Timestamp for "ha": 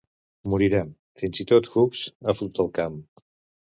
2.19-2.39